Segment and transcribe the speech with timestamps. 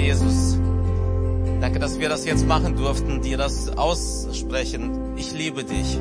[0.00, 0.58] Jesus.
[1.60, 5.16] Danke, dass wir das jetzt machen durften, dir das aussprechen.
[5.16, 5.98] Ich liebe dich.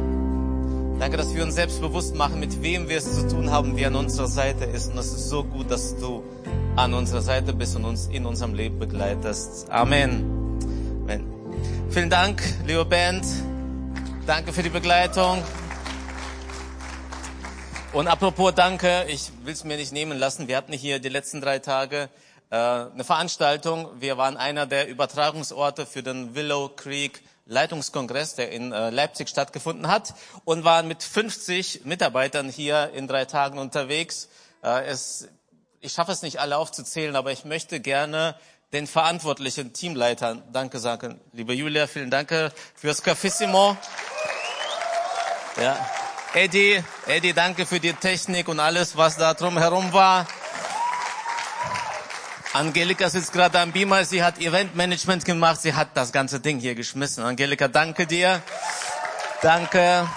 [1.00, 3.88] Danke, dass wir uns selbst bewusst machen, mit wem wir es zu tun haben, wer
[3.88, 4.92] an unserer Seite ist.
[4.92, 6.24] Und es ist so gut, dass du
[6.76, 9.70] an unserer Seite bist und uns in unserem Leben begleitest.
[9.70, 10.58] Amen.
[11.04, 11.26] Amen.
[11.90, 13.26] Vielen Dank, liebe Band.
[14.26, 15.44] Danke für die Begleitung.
[17.92, 20.48] Und apropos Danke, ich will es mir nicht nehmen lassen.
[20.48, 22.10] Wir hatten hier die letzten drei Tage
[22.56, 23.90] eine Veranstaltung.
[24.00, 29.88] Wir waren einer der Übertragungsorte für den Willow Creek Leitungskongress, der in äh, Leipzig stattgefunden
[29.88, 30.14] hat
[30.46, 34.30] und waren mit 50 Mitarbeitern hier in drei Tagen unterwegs.
[34.64, 35.28] Äh, es,
[35.82, 38.36] ich schaffe es nicht alle aufzuzählen, aber ich möchte gerne
[38.72, 41.20] den verantwortlichen Teamleitern Danke sagen.
[41.34, 42.32] Liebe Julia, vielen Dank
[42.76, 43.76] fürs Cafissimo.
[45.60, 45.90] Ja.
[46.36, 50.28] Eddie, Eddie, danke für die Technik und alles, was da drumherum war.
[52.54, 56.74] Angelika sitzt gerade am Beamer, sie hat Eventmanagement gemacht, sie hat das ganze Ding hier
[56.74, 57.24] geschmissen.
[57.24, 58.42] Angelika, danke dir.
[59.44, 60.10] Danke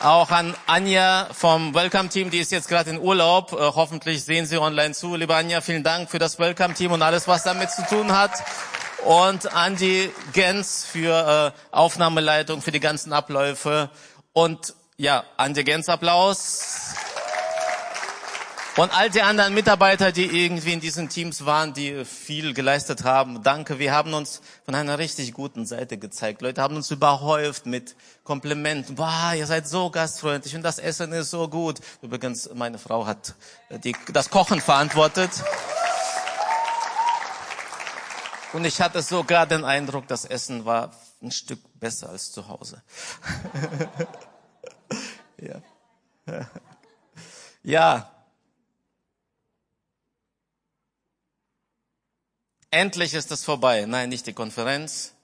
[0.00, 3.52] auch an Anja vom Welcome Team, die ist jetzt gerade in Urlaub.
[3.52, 5.16] Äh, hoffentlich sehen Sie online zu.
[5.16, 8.30] Liebe Anja, vielen Dank für das Welcome Team und alles, was damit zu tun hat.
[9.04, 13.90] Und Andy Gens für äh, Aufnahmeleitung, für die ganzen Abläufe.
[14.32, 16.94] Und ja, Andi Gens Applaus.
[18.76, 23.42] Und all die anderen Mitarbeiter, die irgendwie in diesen Teams waren, die viel geleistet haben,
[23.42, 23.78] danke.
[23.78, 26.40] Wir haben uns von einer richtig guten Seite gezeigt.
[26.40, 28.96] Leute haben uns überhäuft mit Komplimenten.
[28.96, 31.80] Wow, ihr seid so gastfreundlich und das Essen ist so gut.
[32.00, 33.34] Übrigens, meine Frau hat
[33.82, 35.30] die, das Kochen verantwortet.
[38.52, 42.82] Und ich hatte sogar den Eindruck, das Essen war ein Stück besser als zu Hause.
[45.42, 45.62] Ja.
[47.62, 48.19] ja.
[52.70, 53.84] Endlich ist es vorbei.
[53.86, 55.14] Nein, nicht die Konferenz.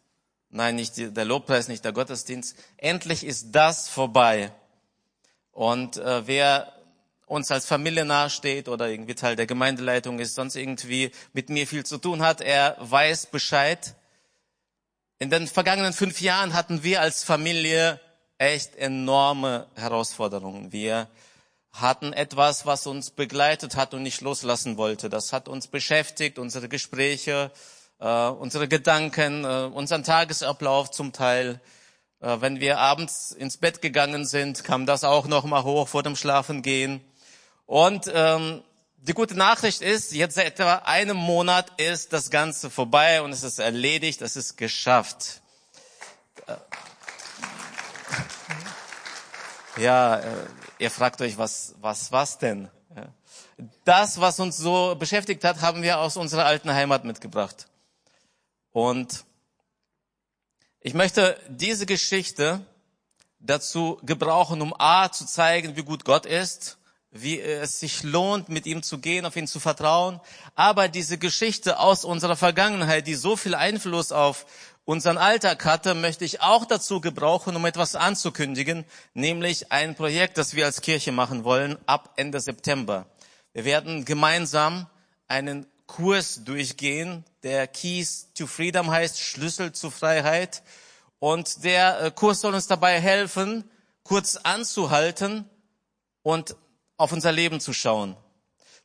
[0.51, 2.57] Nein, nicht die, der Lobpreis, nicht der Gottesdienst.
[2.77, 4.53] Endlich ist das vorbei.
[5.53, 6.73] Und äh, wer
[7.27, 11.85] uns als Familie nahesteht oder irgendwie Teil der Gemeindeleitung ist, sonst irgendwie mit mir viel
[11.85, 13.95] zu tun hat, er weiß Bescheid.
[15.19, 18.01] In den vergangenen fünf Jahren hatten wir als Familie
[18.39, 20.73] echt enorme Herausforderungen.
[20.73, 21.09] Wir
[21.81, 25.09] hatten etwas, was uns begleitet hat und nicht loslassen wollte.
[25.09, 27.51] Das hat uns beschäftigt, unsere Gespräche,
[28.01, 31.61] äh, unsere Gedanken, äh, unseren Tagesablauf zum Teil.
[32.21, 36.03] Äh, wenn wir abends ins Bett gegangen sind, kam das auch noch mal hoch vor
[36.03, 37.05] dem Schlafengehen.
[37.67, 38.63] Und ähm,
[38.97, 43.43] die gute Nachricht ist, jetzt seit etwa einem Monat ist das Ganze vorbei und es
[43.43, 45.43] ist erledigt, es ist geschafft.
[49.79, 50.47] Ja, äh,
[50.79, 52.69] ihr fragt euch, was, was, was denn?
[53.85, 57.69] Das, was uns so beschäftigt hat, haben wir aus unserer alten Heimat mitgebracht.
[58.73, 59.25] Und
[60.81, 62.65] ich möchte diese Geschichte
[63.41, 66.79] dazu gebrauchen, um A zu zeigen, wie gut Gott ist,
[67.11, 70.21] wie es sich lohnt, mit ihm zu gehen, auf ihn zu vertrauen.
[70.55, 74.47] Aber diese Geschichte aus unserer Vergangenheit, die so viel Einfluss auf
[74.87, 80.55] unseren Alltag hatte, möchte ich auch dazu gebrauchen, um etwas anzukündigen, nämlich ein Projekt, das
[80.55, 83.05] wir als Kirche machen wollen ab Ende September.
[83.53, 84.87] Wir werden gemeinsam
[85.29, 90.63] einen Kurs durchgehen, der Keys to Freedom heißt, Schlüssel zur Freiheit.
[91.19, 93.69] Und der äh, Kurs soll uns dabei helfen,
[94.03, 95.49] kurz anzuhalten
[96.23, 96.57] und
[96.97, 98.17] auf unser Leben zu schauen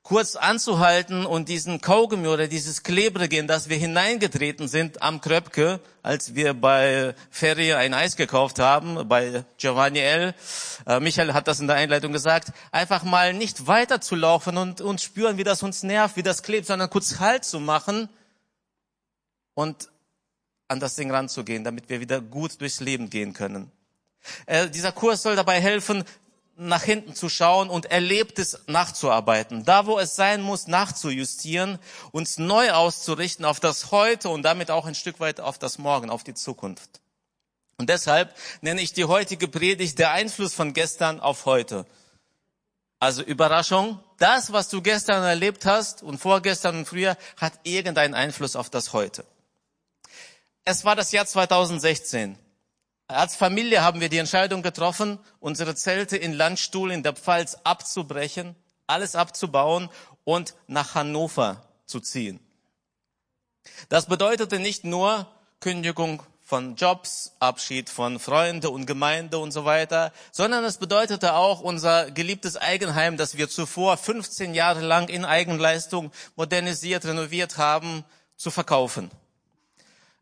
[0.03, 5.79] kurz anzuhalten und diesen Kaugummi oder dieses Klebrige, in das wir hineingetreten sind am Kröpke,
[6.01, 10.33] als wir bei Ferry ein Eis gekauft haben, bei Giovanni L.
[10.87, 15.37] Äh, Michael hat das in der Einleitung gesagt, einfach mal nicht weiterzulaufen und, und spüren,
[15.37, 18.09] wie das uns nervt, wie das klebt, sondern kurz Halt zu machen
[19.53, 19.89] und
[20.67, 23.71] an das Ding ranzugehen, damit wir wieder gut durchs Leben gehen können.
[24.45, 26.03] Äh, dieser Kurs soll dabei helfen,
[26.67, 29.65] nach hinten zu schauen und Erlebtes nachzuarbeiten.
[29.65, 31.79] Da, wo es sein muss, nachzujustieren,
[32.11, 36.09] uns neu auszurichten auf das Heute und damit auch ein Stück weit auf das Morgen,
[36.09, 37.01] auf die Zukunft.
[37.77, 41.87] Und deshalb nenne ich die heutige Predigt der Einfluss von gestern auf heute.
[42.99, 48.55] Also Überraschung, das, was du gestern erlebt hast und vorgestern und früher, hat irgendeinen Einfluss
[48.55, 49.25] auf das Heute.
[50.63, 52.37] Es war das Jahr 2016.
[53.11, 58.55] Als Familie haben wir die Entscheidung getroffen, unsere Zelte in Landstuhl in der Pfalz abzubrechen,
[58.87, 59.89] alles abzubauen
[60.23, 62.39] und nach Hannover zu ziehen.
[63.89, 65.27] Das bedeutete nicht nur
[65.59, 71.59] Kündigung von Jobs, Abschied von Freunde und Gemeinde und so weiter, sondern es bedeutete auch
[71.59, 78.05] unser geliebtes Eigenheim, das wir zuvor 15 Jahre lang in Eigenleistung modernisiert, renoviert haben,
[78.37, 79.11] zu verkaufen.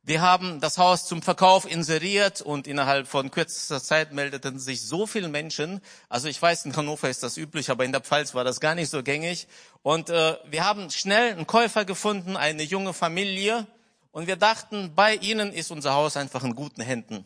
[0.10, 5.06] Wir haben das Haus zum Verkauf inseriert und innerhalb von kürzester Zeit meldeten sich so
[5.06, 5.82] viele Menschen.
[6.10, 8.74] Also ich weiß, in Hannover ist das üblich, aber in der Pfalz war das gar
[8.74, 9.48] nicht so gängig.
[9.84, 13.68] Und äh, wir haben schnell einen Käufer gefunden, eine junge Familie.
[14.12, 17.24] Und wir dachten, bei ihnen ist unser Haus einfach in guten Händen.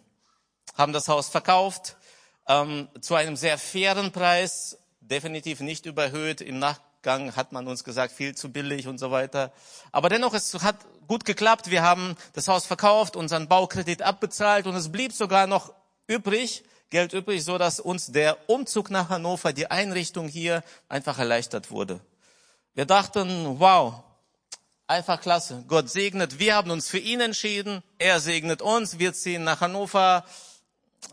[0.76, 1.96] Haben das Haus verkauft
[2.50, 6.42] ähm, zu einem sehr fairen Preis, definitiv nicht überhöht.
[6.42, 9.54] Im Nachgang hat man uns gesagt, viel zu billig und so weiter.
[9.94, 10.76] Aber dennoch, es hat
[11.08, 11.70] gut geklappt.
[11.70, 15.74] Wir haben das Haus verkauft, unseren Baukredit abbezahlt und es blieb sogar noch
[16.08, 21.72] übrig, Geld übrig, so dass uns der Umzug nach Hannover, die Einrichtung hier einfach erleichtert
[21.72, 22.00] wurde.
[22.76, 24.04] Wir dachten, wow,
[24.88, 25.64] einfach klasse.
[25.68, 26.40] Gott segnet.
[26.40, 27.84] Wir haben uns für ihn entschieden.
[27.98, 29.00] Er segnet uns.
[29.00, 30.24] Wir ziehen nach Hannover.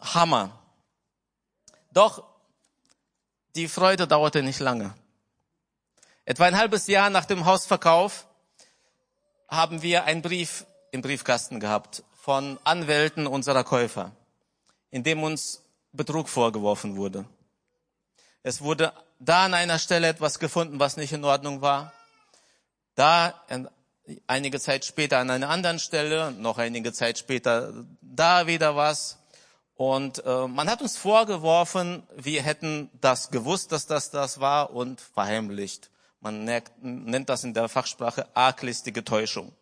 [0.00, 0.58] Hammer.
[1.92, 2.24] Doch
[3.56, 4.94] die Freude dauerte nicht lange.
[6.24, 8.26] Etwa ein halbes Jahr nach dem Hausverkauf
[9.50, 14.12] haben wir einen Brief im Briefkasten gehabt von Anwälten unserer Käufer,
[14.90, 15.62] in dem uns
[15.92, 17.24] Betrug vorgeworfen wurde.
[18.42, 21.92] Es wurde da an einer Stelle etwas gefunden, was nicht in Ordnung war.
[22.94, 23.34] Da
[24.26, 29.18] einige Zeit später an einer anderen Stelle, noch einige Zeit später da wieder was.
[29.74, 35.00] Und äh, man hat uns vorgeworfen, wir hätten das gewusst, dass das das war und
[35.00, 35.90] verheimlicht.
[36.20, 39.52] Man nennt das in der Fachsprache arglistige Täuschung.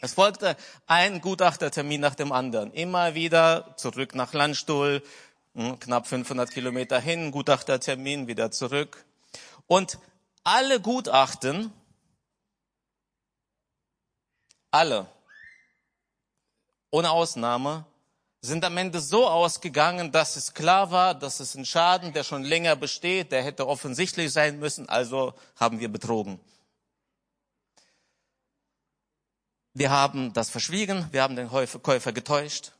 [0.00, 0.56] Es folgte
[0.86, 2.72] ein Gutachtertermin nach dem anderen.
[2.72, 5.02] Immer wieder zurück nach Landstuhl,
[5.54, 9.04] hm, knapp 500 Kilometer hin, Gutachtertermin, wieder zurück.
[9.66, 9.98] Und
[10.44, 11.72] alle Gutachten,
[14.70, 15.06] alle,
[16.90, 17.86] ohne Ausnahme,
[18.46, 22.44] sind am Ende so ausgegangen, dass es klar war, dass es ein Schaden, der schon
[22.44, 26.40] länger besteht, der hätte offensichtlich sein müssen, also haben wir betrogen.
[29.74, 32.72] Wir haben das verschwiegen, wir haben den Käufer getäuscht.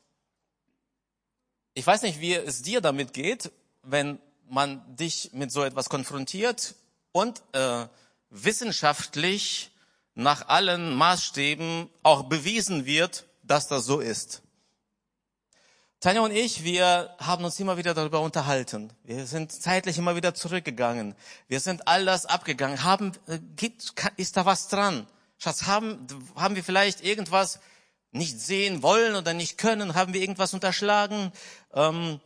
[1.75, 3.53] Ich weiß nicht, wie es dir damit geht,
[3.83, 4.19] wenn
[4.49, 6.75] man dich mit so etwas konfrontiert
[7.13, 7.87] und äh,
[8.31, 9.73] wissenschaftlich
[10.15, 14.43] nach allen Maßstäben auch bewiesen wird, dass das so ist.
[16.07, 18.93] Tanja und ich, wir haben uns immer wieder darüber unterhalten.
[19.03, 21.17] Wir sind zeitlich immer wieder zurückgegangen.
[21.49, 22.85] Wir sind all das abgegangen.
[22.85, 25.09] Haben, äh, gibt, ist da was dran?
[25.39, 26.07] Schatz, haben,
[26.37, 27.59] haben wir vielleicht irgendwas
[28.13, 29.97] nicht sehen wollen oder nicht können?
[29.97, 31.33] Haben wir irgendwas unterschlagen?
[31.75, 32.21] Ähm,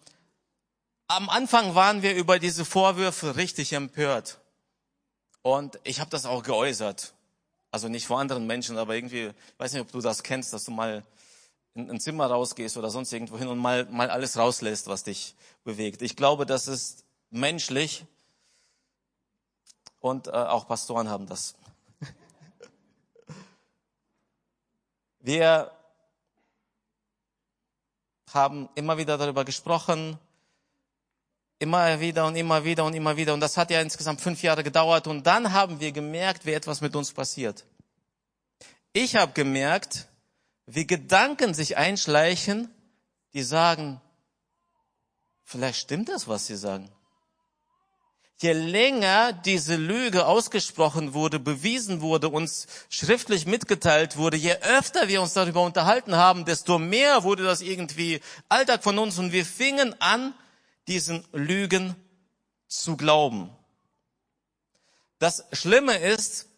[1.08, 4.40] am Anfang waren wir über diese Vorwürfe richtig empört.
[5.40, 7.14] Und ich habe das auch geäußert.
[7.70, 10.66] Also nicht vor anderen Menschen, aber irgendwie, ich weiß nicht, ob du das kennst, dass
[10.66, 11.02] du mal
[11.84, 15.34] in ein Zimmer rausgehst oder sonst irgendwo hin und mal, mal alles rauslässt, was dich
[15.64, 16.02] bewegt.
[16.02, 18.04] Ich glaube, das ist menschlich
[20.00, 21.54] und äh, auch Pastoren haben das.
[25.20, 25.70] Wir
[28.32, 30.18] haben immer wieder darüber gesprochen,
[31.58, 33.34] immer wieder und immer wieder und immer wieder.
[33.34, 35.06] Und das hat ja insgesamt fünf Jahre gedauert.
[35.06, 37.64] Und dann haben wir gemerkt, wie etwas mit uns passiert.
[38.92, 40.08] Ich habe gemerkt,
[40.66, 42.72] wie Gedanken sich einschleichen,
[43.34, 44.00] die sagen,
[45.44, 46.90] vielleicht stimmt das, was sie sagen.
[48.38, 55.20] Je länger diese Lüge ausgesprochen wurde, bewiesen wurde, uns schriftlich mitgeteilt wurde, je öfter wir
[55.20, 59.94] uns darüber unterhalten haben, desto mehr wurde das irgendwie Alltag von uns und wir fingen
[60.00, 60.32] an,
[60.88, 61.94] diesen Lügen
[62.66, 63.50] zu glauben.
[65.18, 66.49] Das Schlimme ist,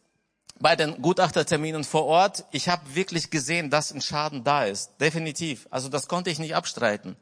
[0.63, 4.93] bei den Gutachterterminen vor Ort, ich habe wirklich gesehen, dass ein Schaden da ist.
[5.01, 5.67] Definitiv.
[5.71, 7.17] Also das konnte ich nicht abstreiten.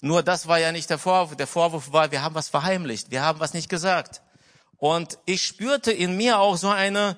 [0.00, 1.36] Nur das war ja nicht der Vorwurf.
[1.36, 4.20] Der Vorwurf war, wir haben was verheimlicht, wir haben was nicht gesagt.
[4.76, 7.16] Und ich spürte in mir auch so eine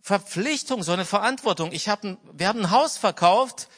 [0.00, 1.70] Verpflichtung, so eine Verantwortung.
[1.72, 3.68] Ich hab, wir haben ein Haus verkauft.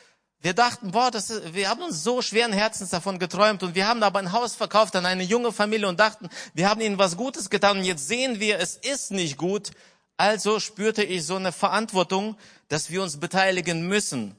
[0.40, 3.87] Wir dachten, boah, das ist, wir haben uns so schweren Herzens davon geträumt und wir
[3.87, 7.16] haben aber ein Haus verkauft an eine junge Familie und dachten, wir haben ihnen was
[7.16, 9.71] Gutes getan und jetzt sehen wir, es ist nicht gut
[10.16, 12.37] also spürte ich so eine Verantwortung,
[12.69, 14.37] dass wir uns beteiligen müssen.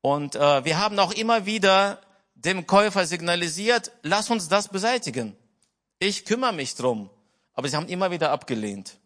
[0.00, 2.00] Und äh, wir haben auch immer wieder
[2.34, 5.36] dem Käufer signalisiert, lass uns das beseitigen.
[5.98, 7.10] Ich kümmere mich drum.
[7.54, 8.98] Aber sie haben immer wieder abgelehnt.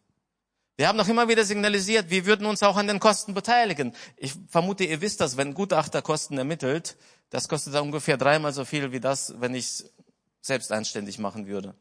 [0.76, 3.94] Wir haben noch immer wieder signalisiert, wir würden uns auch an den Kosten beteiligen.
[4.16, 6.96] Ich vermute, ihr wisst das, wenn Gutachter Kosten ermittelt,
[7.30, 9.92] das kostet ungefähr dreimal so viel wie das, wenn ich es
[10.40, 11.74] selbst anständig machen würde.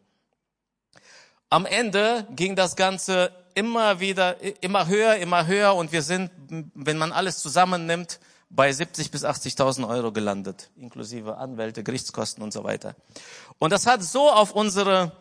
[1.49, 6.31] Am Ende ging das Ganze immer wieder, immer höher, immer höher und wir sind,
[6.73, 12.63] wenn man alles zusammennimmt, bei 70 bis 80.000 Euro gelandet, inklusive Anwälte, Gerichtskosten und so
[12.63, 12.95] weiter.
[13.59, 15.13] Und das hat so auf unsere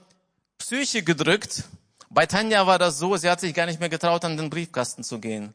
[0.58, 1.64] Psyche gedrückt.
[2.08, 5.04] Bei Tanja war das so, sie hat sich gar nicht mehr getraut, an den Briefkasten
[5.04, 5.54] zu gehen.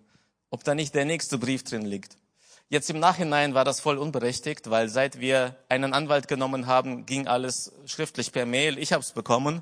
[0.55, 2.15] ob da nicht der nächste Brief drin liegt.
[2.69, 7.27] Jetzt im Nachhinein war das voll unberechtigt, weil seit wir einen Anwalt genommen haben, ging
[7.27, 8.77] alles schriftlich per Mail.
[8.77, 9.61] Ich habe es bekommen.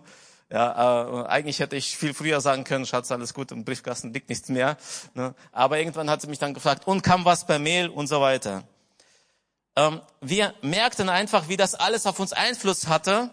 [0.49, 4.29] Ja, äh, eigentlich hätte ich viel früher sagen können, Schatz, alles gut, im Briefkasten liegt
[4.29, 4.77] nichts mehr.
[5.13, 5.33] Ne?
[5.51, 8.63] Aber irgendwann hat sie mich dann gefragt, und kam was per Mail und so weiter.
[9.75, 13.31] Ähm, wir merkten einfach, wie das alles auf uns Einfluss hatte.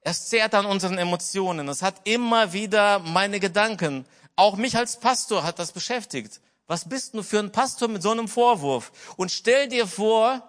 [0.00, 1.68] Es zehrt an unseren Emotionen.
[1.68, 4.06] Es hat immer wieder meine Gedanken.
[4.34, 6.40] Auch mich als Pastor hat das beschäftigt.
[6.66, 8.92] Was bist du für ein Pastor mit so einem Vorwurf?
[9.16, 10.42] Und stell dir vor,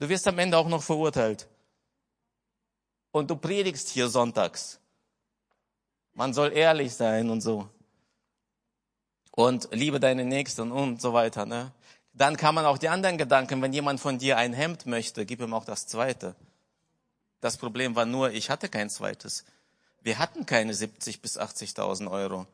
[0.00, 1.46] du wirst am Ende auch noch verurteilt.
[3.12, 4.79] Und du predigst hier sonntags.
[6.14, 7.68] Man soll ehrlich sein und so.
[9.32, 11.46] Und liebe deine Nächsten und so weiter.
[11.46, 11.72] Ne?
[12.12, 15.40] Dann kann man auch die anderen Gedanken, wenn jemand von dir ein Hemd möchte, gib
[15.40, 16.34] ihm auch das zweite.
[17.40, 19.44] Das Problem war nur, ich hatte kein zweites.
[20.02, 22.46] Wir hatten keine 70 bis 80.000 Euro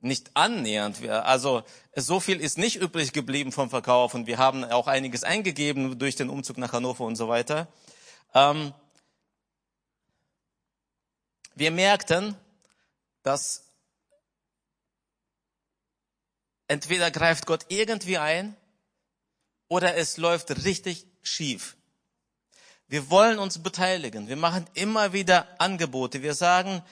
[0.00, 1.06] nicht annähernd.
[1.08, 1.62] Also
[1.94, 6.16] so viel ist nicht übrig geblieben vom Verkauf und wir haben auch einiges eingegeben durch
[6.16, 7.68] den Umzug nach Hannover und so weiter.
[8.34, 8.72] Ähm,
[11.54, 12.36] wir merkten,
[13.26, 13.64] dass
[16.68, 18.56] entweder greift Gott irgendwie ein
[19.66, 21.76] oder es läuft richtig schief.
[22.86, 24.28] Wir wollen uns beteiligen.
[24.28, 26.22] Wir machen immer wieder Angebote.
[26.22, 26.82] Wir sagen,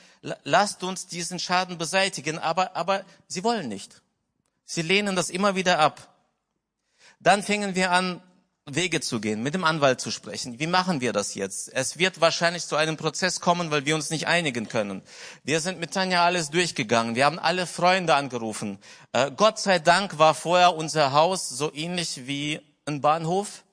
[0.43, 4.03] lasst uns diesen Schaden beseitigen, aber, aber sie wollen nicht.
[4.65, 6.17] Sie lehnen das immer wieder ab.
[7.21, 8.21] Dann fingen wir an,
[8.67, 10.59] Wege zu gehen, mit dem Anwalt zu sprechen.
[10.59, 11.71] Wie machen wir das jetzt?
[11.75, 15.03] Es wird wahrscheinlich zu einem Prozess kommen, weil wir uns nicht einigen können.
[15.43, 17.15] Wir sind mit Tanja alles durchgegangen.
[17.15, 18.79] Wir haben alle Freunde angerufen.
[19.13, 23.65] Äh, Gott sei Dank war vorher unser Haus so ähnlich wie ein Bahnhof.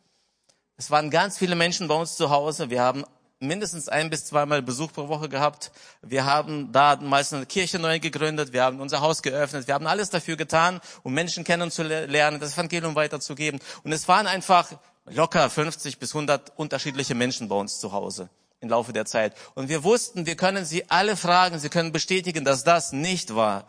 [0.75, 2.69] Es waren ganz viele Menschen bei uns zu Hause.
[2.69, 3.05] Wir haben
[3.41, 5.71] mindestens ein bis zweimal Besuch pro Woche gehabt.
[6.01, 8.53] Wir haben da meistens eine Kirche neu gegründet.
[8.53, 9.67] Wir haben unser Haus geöffnet.
[9.67, 13.59] Wir haben alles dafür getan, um Menschen kennenzulernen, das Evangelium weiterzugeben.
[13.83, 14.71] Und es waren einfach
[15.05, 18.29] locker 50 bis 100 unterschiedliche Menschen bei uns zu Hause
[18.61, 19.35] im Laufe der Zeit.
[19.55, 21.57] Und wir wussten, wir können sie alle fragen.
[21.59, 23.65] Sie können bestätigen, dass das nicht war.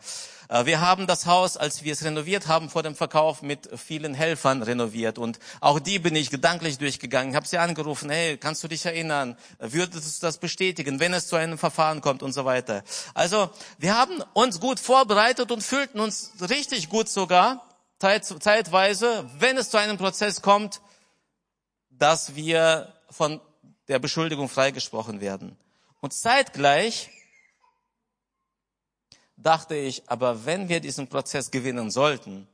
[0.53, 4.13] Äh, wir haben das Haus, als wir es renoviert haben vor dem Verkauf, mit vielen
[4.13, 5.17] Helfern renoviert.
[5.17, 7.31] Und auch die bin ich gedanklich durchgegangen.
[7.31, 9.35] Ich habe sie angerufen, hey, kannst du dich erinnern?
[9.57, 12.83] Würdest du das bestätigen, wenn es zu einem Verfahren kommt und so weiter.
[13.15, 17.67] Also wir haben uns gut vorbereitet und fühlten uns richtig gut sogar,
[17.99, 20.81] zeitweise, wenn es zu einem Prozess kommt,
[21.89, 23.39] dass wir von
[23.87, 25.57] der Beschuldigung freigesprochen werden.
[26.01, 27.09] Und zeitgleich
[29.37, 32.47] dachte ich, aber wenn wir diesen Prozess gewinnen sollten,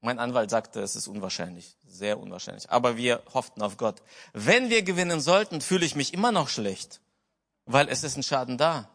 [0.00, 4.02] mein Anwalt sagte, es ist unwahrscheinlich, sehr unwahrscheinlich, aber wir hofften auf Gott.
[4.32, 7.00] Wenn wir gewinnen sollten, fühle ich mich immer noch schlecht,
[7.64, 8.88] weil es ist ein Schaden da.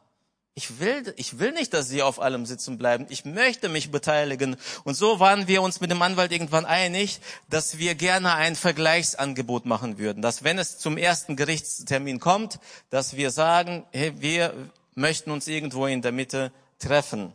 [0.56, 3.06] Ich will, ich will nicht, dass sie auf allem sitzen bleiben.
[3.08, 4.58] Ich möchte mich beteiligen.
[4.84, 9.66] Und so waren wir uns mit dem Anwalt irgendwann einig, dass wir gerne ein Vergleichsangebot
[9.66, 10.22] machen würden.
[10.22, 14.54] Dass wenn es zum ersten Gerichtstermin kommt, dass wir sagen, hey, wir
[14.96, 17.34] möchten uns irgendwo in der Mitte treffen.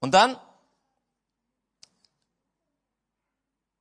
[0.00, 0.36] Und dann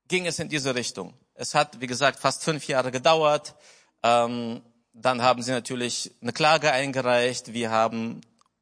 [0.08, 1.13] ging es in diese Richtung.
[1.36, 3.55] Es hat, wie gesagt, fast fünf Jahre gedauert.
[4.03, 4.62] Ähm,
[4.93, 7.53] dann haben sie natürlich eine Klage eingereicht.
[7.53, 8.22] Wir haben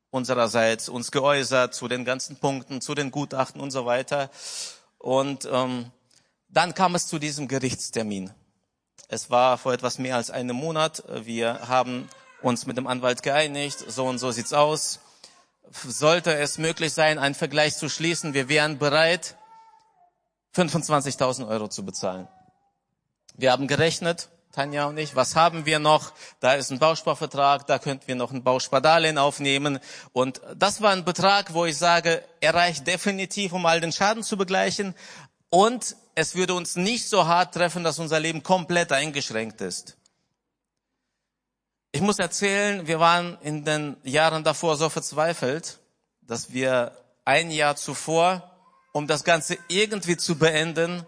[0.09, 4.29] unsererseits uns geäußert zu den ganzen Punkten, zu den Gutachten und so weiter.
[4.97, 5.91] Und ähm,
[6.47, 8.31] dann kam es zu diesem Gerichtstermin.
[9.07, 11.03] Es war vor etwas mehr als einem Monat.
[11.25, 12.07] Wir haben
[12.41, 13.83] uns mit dem Anwalt geeinigt.
[13.87, 14.99] So und so sieht's aus
[15.69, 19.37] sollte es möglich sein, einen Vergleich zu schließen, wir wären bereit,
[20.55, 22.27] 25.000 Euro zu bezahlen.
[23.35, 26.11] Wir haben gerechnet, Tanja und ich, was haben wir noch?
[26.41, 29.79] Da ist ein Bausparvertrag, da könnten wir noch ein Bauspardarlehen aufnehmen.
[30.11, 34.23] Und das war ein Betrag, wo ich sage, er reicht definitiv, um all den Schaden
[34.23, 34.93] zu begleichen.
[35.49, 39.97] Und es würde uns nicht so hart treffen, dass unser Leben komplett eingeschränkt ist.
[41.93, 45.79] Ich muss erzählen, wir waren in den Jahren davor so verzweifelt,
[46.21, 46.95] dass wir
[47.25, 48.49] ein Jahr zuvor,
[48.93, 51.05] um das Ganze irgendwie zu beenden,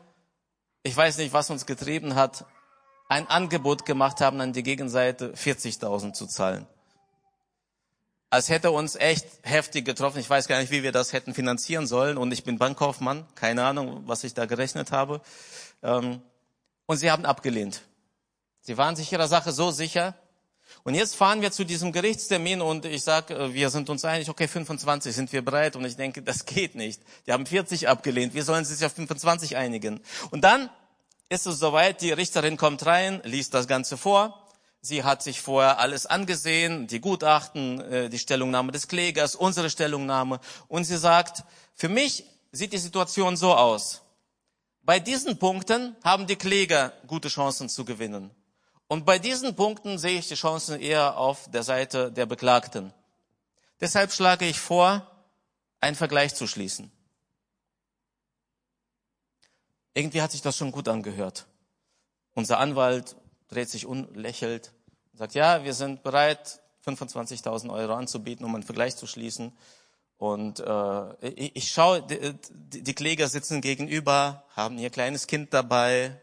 [0.83, 2.45] ich weiß nicht, was uns getrieben hat,
[3.07, 6.67] ein Angebot gemacht haben, an die Gegenseite 40.000 zu zahlen.
[8.29, 10.19] Als hätte uns echt heftig getroffen.
[10.19, 12.17] Ich weiß gar nicht, wie wir das hätten finanzieren sollen.
[12.17, 13.27] Und ich bin Bankkaufmann.
[13.35, 15.21] Keine Ahnung, was ich da gerechnet habe.
[15.83, 16.21] Ähm,
[16.87, 17.83] und sie haben abgelehnt.
[18.61, 20.15] Sie waren sich ihrer Sache so sicher,
[20.83, 24.29] und jetzt fahren wir zu diesem Gerichtstermin und ich sage, äh, wir sind uns einig,
[24.29, 25.75] okay, 25 sind wir bereit.
[25.75, 27.01] Und ich denke, das geht nicht.
[27.25, 28.33] Die haben 40 abgelehnt.
[28.33, 30.01] Wir sollen sich auf 25 einigen.
[30.31, 30.69] Und dann
[31.29, 34.39] ist es soweit, die Richterin kommt rein, liest das Ganze vor.
[34.81, 40.41] Sie hat sich vorher alles angesehen, die Gutachten, äh, die Stellungnahme des Klägers, unsere Stellungnahme.
[40.67, 44.01] Und sie sagt, für mich sieht die Situation so aus.
[44.81, 48.31] Bei diesen Punkten haben die Kläger gute Chancen zu gewinnen.
[48.93, 52.93] Und bei diesen Punkten sehe ich die Chancen eher auf der Seite der Beklagten.
[53.81, 55.09] Deshalb schlage ich vor,
[55.79, 56.91] einen Vergleich zu schließen.
[59.95, 61.47] Irgendwie hat sich das schon gut angehört.
[62.35, 63.15] Unser Anwalt
[63.47, 64.71] dreht sich und lächelt
[65.11, 69.57] und sagt, ja, wir sind bereit, 25.000 Euro anzubieten, um einen Vergleich zu schließen.
[70.17, 76.21] Und äh, ich, ich schaue, die, die Kläger sitzen gegenüber, haben ihr kleines Kind dabei.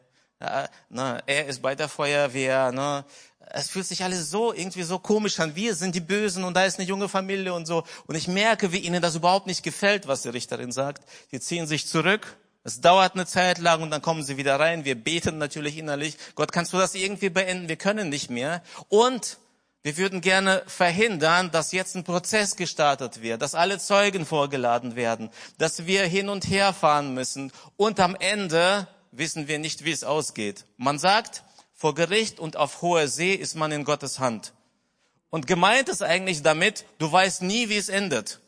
[0.89, 2.73] Ne, er ist bei der Feuerwehr.
[2.73, 3.05] Ne.
[3.53, 5.55] Es fühlt sich alles so irgendwie so komisch an.
[5.55, 7.85] Wir sind die Bösen und da ist eine junge Familie und so.
[8.07, 11.05] Und ich merke, wie ihnen das überhaupt nicht gefällt, was die Richterin sagt.
[11.33, 12.39] Die ziehen sich zurück.
[12.63, 14.85] Es dauert eine Zeit lang und dann kommen sie wieder rein.
[14.85, 16.17] Wir beten natürlich innerlich.
[16.35, 17.69] Gott, kannst du das irgendwie beenden?
[17.69, 18.63] Wir können nicht mehr.
[18.89, 19.39] Und
[19.83, 25.31] wir würden gerne verhindern, dass jetzt ein Prozess gestartet wird, dass alle Zeugen vorgeladen werden,
[25.57, 30.05] dass wir hin und her fahren müssen und am Ende wissen wir nicht, wie es
[30.05, 30.65] ausgeht.
[30.77, 34.53] Man sagt, vor Gericht und auf hoher See ist man in Gottes Hand.
[35.31, 38.41] Und gemeint ist eigentlich damit, du weißt nie, wie es endet.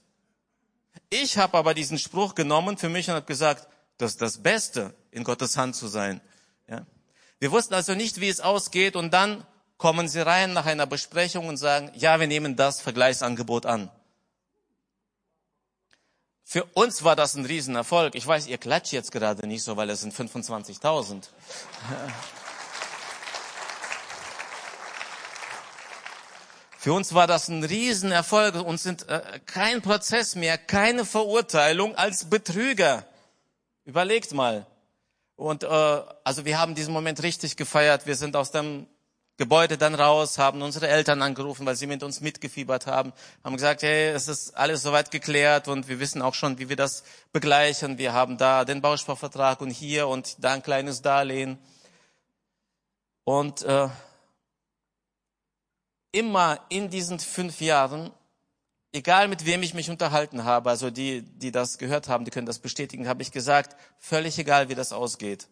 [1.10, 4.94] Ich habe aber diesen Spruch genommen für mich und habe gesagt, das ist das Beste,
[5.10, 6.20] in Gottes Hand zu sein.
[6.68, 6.84] Ja?
[7.38, 9.46] Wir wussten also nicht, wie es ausgeht und dann
[9.78, 13.90] kommen sie rein nach einer Besprechung und sagen, ja, wir nehmen das Vergleichsangebot an.
[16.52, 18.14] Für uns war das ein Riesenerfolg.
[18.14, 21.22] Ich weiß, ihr klatscht jetzt gerade nicht so, weil es sind 25.000.
[26.76, 28.56] Für uns war das ein Riesenerfolg.
[28.56, 33.06] Uns sind äh, kein Prozess mehr, keine Verurteilung als Betrüger.
[33.86, 34.66] Überlegt mal.
[35.36, 38.04] Und äh, also wir haben diesen Moment richtig gefeiert.
[38.04, 38.86] Wir sind aus dem
[39.38, 43.12] Gebäude dann raus, haben unsere Eltern angerufen, weil sie mit uns mitgefiebert haben,
[43.42, 46.76] haben gesagt, hey, es ist alles soweit geklärt und wir wissen auch schon, wie wir
[46.76, 47.96] das begleichen.
[47.96, 51.58] Wir haben da den Bausparvertrag und hier und da ein kleines Darlehen.
[53.24, 53.88] Und äh,
[56.12, 58.10] immer in diesen fünf Jahren,
[58.92, 62.46] egal mit wem ich mich unterhalten habe, also die, die das gehört haben, die können
[62.46, 65.48] das bestätigen, habe ich gesagt, völlig egal, wie das ausgeht.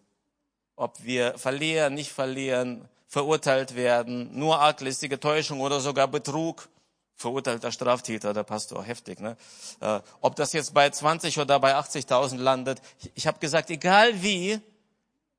[0.76, 6.68] Ob wir verlieren, nicht verlieren, verurteilt werden, nur arglistige Täuschung oder sogar Betrug,
[7.16, 9.18] verurteilter Straftäter, der Pastor, heftig.
[9.18, 9.36] Ne?
[9.80, 14.22] Äh, ob das jetzt bei 20 oder bei 80.000 landet, ich, ich habe gesagt, egal
[14.22, 14.60] wie,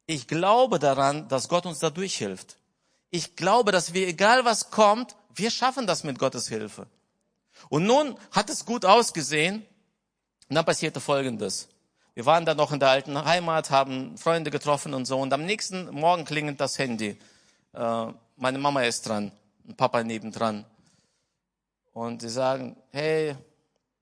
[0.05, 2.57] ich glaube daran, dass Gott uns da durchhilft.
[3.09, 6.87] Ich glaube, dass wir, egal was kommt, wir schaffen das mit Gottes Hilfe.
[7.69, 9.65] Und nun hat es gut ausgesehen,
[10.49, 11.69] und dann passierte Folgendes.
[12.15, 15.45] Wir waren dann noch in der alten Heimat, haben Freunde getroffen und so, und am
[15.45, 17.17] nächsten Morgen klingelt das Handy
[17.73, 19.31] meine Mama ist dran,
[19.65, 20.65] und Papa nebendran.
[21.93, 23.35] Und sie sagen, hey,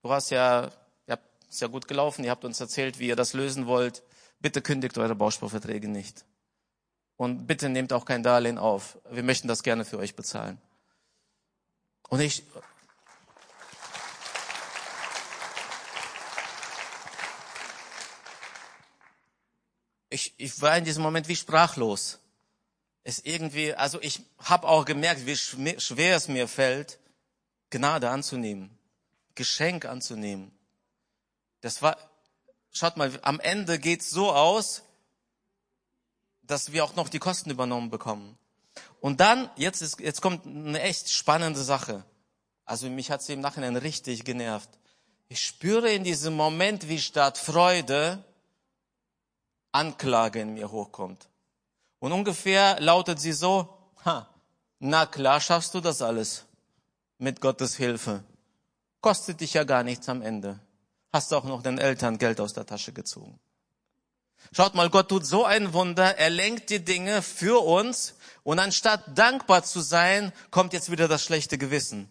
[0.01, 0.69] du hast ja,
[1.07, 1.17] ja,
[1.49, 4.03] ist ja gut gelaufen, ihr habt uns erzählt, wie ihr das lösen wollt.
[4.39, 6.25] Bitte kündigt eure Bausparverträge nicht.
[7.17, 8.97] Und bitte nehmt auch kein Darlehen auf.
[9.09, 10.61] Wir möchten das gerne für euch bezahlen.
[12.07, 12.43] Und ich,
[20.09, 22.19] ich, ich war in diesem Moment wie sprachlos
[23.09, 26.99] es irgendwie, also ich habe auch gemerkt, wie schwer es mir fällt,
[27.69, 28.77] Gnade anzunehmen,
[29.35, 30.51] Geschenk anzunehmen.
[31.61, 31.97] Das war,
[32.71, 34.83] schaut mal, am Ende geht's so aus,
[36.43, 38.37] dass wir auch noch die Kosten übernommen bekommen.
[39.01, 42.03] Und dann, jetzt, ist, jetzt kommt eine echt spannende Sache.
[42.65, 44.69] Also mich hat sie im Nachhinein richtig genervt.
[45.27, 48.23] Ich spüre in diesem Moment, wie statt Freude
[49.71, 51.28] Anklage in mir hochkommt.
[51.99, 54.27] Und ungefähr lautet sie so, ha,
[54.79, 56.45] na klar schaffst du das alles
[57.17, 58.23] mit Gottes Hilfe.
[59.01, 60.59] Kostet dich ja gar nichts am Ende.
[61.11, 63.39] Hast auch noch den Eltern Geld aus der Tasche gezogen.
[64.51, 69.03] Schaut mal, Gott tut so ein Wunder, er lenkt die Dinge für uns und anstatt
[69.17, 72.09] dankbar zu sein, kommt jetzt wieder das schlechte Gewissen.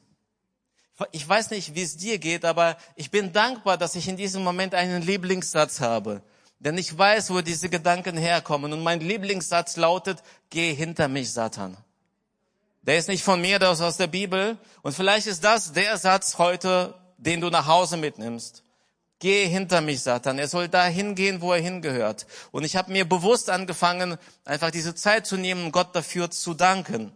[1.13, 4.43] Ich weiß nicht, wie es dir geht, aber ich bin dankbar, dass ich in diesem
[4.43, 6.23] Moment einen Lieblingssatz habe.
[6.61, 8.73] Denn ich weiß, wo diese Gedanken herkommen.
[8.73, 11.77] Und mein Lieblingssatz lautet, geh hinter mich, Satan.
[12.83, 14.59] Der ist nicht von mir, der ist aus der Bibel.
[14.83, 18.65] Und vielleicht ist das der Satz heute, den du nach Hause mitnimmst.
[19.21, 20.39] Geh hinter mich, Satan.
[20.39, 22.27] Er soll da hingehen, wo er hingehört.
[22.53, 27.13] Und ich habe mir bewusst angefangen, einfach diese Zeit zu nehmen, Gott dafür zu danken,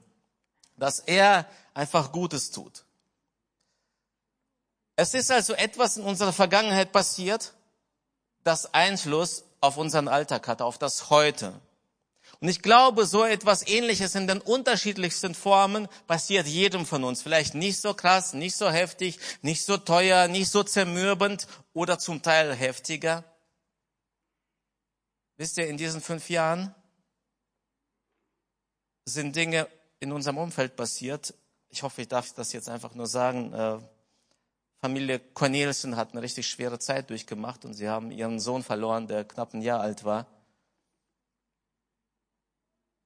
[0.77, 2.85] dass er einfach Gutes tut.
[4.97, 7.55] Es ist also etwas in unserer Vergangenheit passiert,
[8.45, 11.61] das Einfluss auf unseren Alltag hat, auf das Heute.
[12.41, 17.23] Und ich glaube, so etwas Ähnliches in den unterschiedlichsten Formen passiert jedem von uns.
[17.23, 22.21] Vielleicht nicht so krass, nicht so heftig, nicht so teuer, nicht so zermürbend oder zum
[22.21, 23.23] Teil heftiger.
[25.37, 26.75] wisst ihr, in diesen fünf Jahren
[29.05, 29.69] sind Dinge
[30.01, 31.35] in unserem Umfeld passiert.
[31.69, 33.55] Ich hoffe, ich darf das jetzt einfach nur sagen.
[34.83, 39.25] Familie Cornelissen hat eine richtig schwere Zeit durchgemacht und sie haben ihren Sohn verloren, der
[39.25, 40.27] knapp ein Jahr alt war.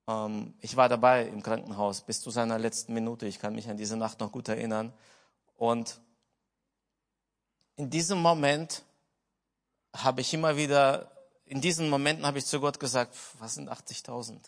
[0.07, 3.27] Ähm, ich war dabei im Krankenhaus bis zu seiner letzten Minute.
[3.27, 4.91] Ich kann mich an diese Nacht noch gut erinnern.
[5.55, 6.01] Und
[7.75, 8.81] in diesem Moment
[9.95, 11.11] habe ich immer wieder,
[11.45, 14.39] in diesen Momenten habe ich zu Gott gesagt, was sind 80.000?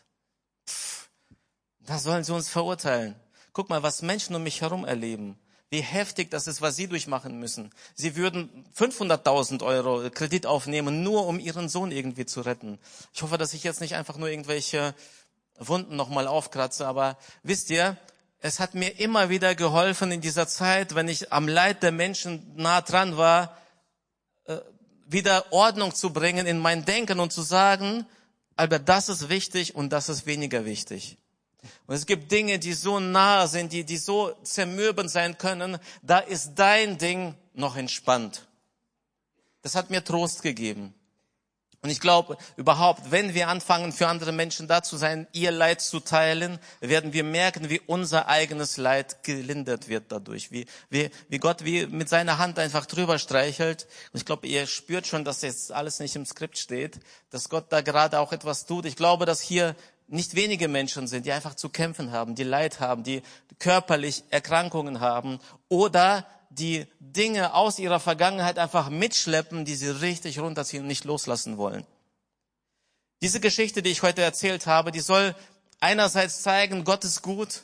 [1.81, 3.13] Da sollen sie uns verurteilen.
[3.53, 5.39] Guck mal, was Menschen um mich herum erleben.
[5.71, 7.71] Wie heftig das ist, was sie durchmachen müssen.
[7.93, 12.79] Sie würden 500.000 Euro Kredit aufnehmen, nur um ihren Sohn irgendwie zu retten.
[13.13, 14.95] Ich hoffe, dass ich jetzt nicht einfach nur irgendwelche
[15.59, 17.97] Wunden nochmal aufkratze, aber wisst ihr,
[18.41, 22.53] es hat mir immer wieder geholfen in dieser Zeit, wenn ich am Leid der Menschen
[22.55, 23.55] nah dran war,
[24.45, 24.57] äh,
[25.05, 28.07] wieder Ordnung zu bringen in mein Denken und zu sagen,
[28.55, 31.18] aber das ist wichtig und das ist weniger wichtig.
[31.87, 36.19] Und es gibt Dinge, die so nah sind, die, die so zermürbend sein können, da
[36.19, 38.47] ist dein Ding noch entspannt.
[39.61, 40.93] Das hat mir Trost gegeben.
[41.81, 45.79] Und ich glaube, überhaupt, wenn wir anfangen, für andere Menschen da zu sein, ihr Leid
[45.79, 51.37] zu teilen, werden wir merken, wie unser eigenes Leid gelindert wird dadurch, wie, wie, wie
[51.37, 53.87] Gott wie mit seiner Hand einfach drüber streichelt.
[54.11, 57.67] Und ich glaube, ihr spürt schon, dass jetzt alles nicht im Skript steht, dass Gott
[57.69, 58.85] da gerade auch etwas tut.
[58.85, 59.73] Ich glaube, dass hier
[60.09, 63.21] nicht wenige Menschen sind, die einfach zu kämpfen haben, die Leid haben, die
[63.59, 70.81] körperlich Erkrankungen haben oder die Dinge aus ihrer Vergangenheit einfach mitschleppen, die sie richtig runterziehen
[70.81, 71.85] und nicht loslassen wollen.
[73.21, 75.35] Diese Geschichte, die ich heute erzählt habe, die soll
[75.79, 77.63] einerseits zeigen, Gott ist gut,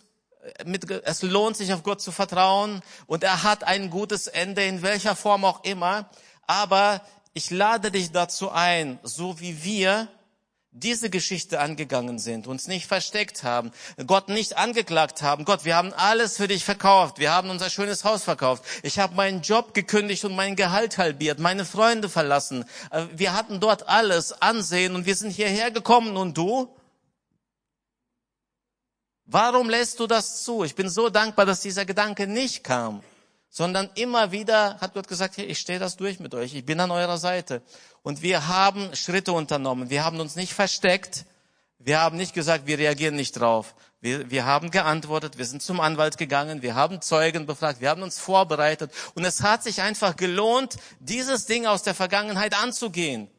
[1.03, 5.15] es lohnt sich auf Gott zu vertrauen und er hat ein gutes Ende, in welcher
[5.15, 6.09] Form auch immer.
[6.45, 7.01] Aber
[7.33, 10.07] ich lade dich dazu ein, so wie wir
[10.77, 13.71] diese Geschichte angegangen sind, uns nicht versteckt haben,
[14.07, 15.45] Gott nicht angeklagt haben.
[15.45, 17.17] Gott, wir haben alles für dich verkauft.
[17.17, 18.63] Wir haben unser schönes Haus verkauft.
[18.83, 22.65] Ich habe meinen Job gekündigt und mein Gehalt halbiert, meine Freunde verlassen.
[22.91, 26.67] Äh, wir hatten dort alles Ansehen und wir sind hierher gekommen und du?
[29.25, 30.65] Warum lässt du das zu?
[30.65, 33.01] Ich bin so dankbar, dass dieser Gedanke nicht kam
[33.55, 36.77] sondern immer wieder hat Gott gesagt, hey, ich stehe das durch mit euch, ich bin
[36.81, 37.61] an eurer Seite.
[38.03, 41.23] Und wir haben Schritte unternommen, wir haben uns nicht versteckt,
[41.79, 43.73] wir haben nicht gesagt, wir reagieren nicht drauf.
[44.01, 48.03] Wir, wir haben geantwortet, wir sind zum Anwalt gegangen, wir haben Zeugen befragt, wir haben
[48.03, 48.91] uns vorbereitet.
[49.13, 53.29] Und es hat sich einfach gelohnt, dieses Ding aus der Vergangenheit anzugehen